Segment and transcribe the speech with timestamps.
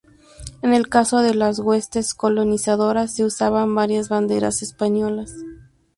[0.63, 5.31] En el caso de las huestes colonizadoras, se usaban varias banderas españolas.